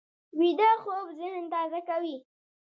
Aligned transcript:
ویده 0.39 0.69
خوب 0.83 1.07
ذهن 1.19 1.45
تازه 1.53 1.79
کوي 1.87 2.15